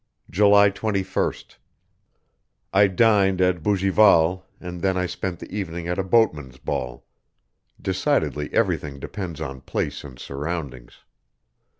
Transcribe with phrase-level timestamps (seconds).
[0.31, 1.57] July 21st.
[2.73, 7.05] I dined at Bougival, and then I spent the evening at a boatmen's ball.
[7.79, 11.03] Decidedly everything depends on place and surroundings.